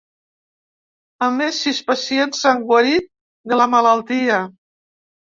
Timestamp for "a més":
1.25-1.59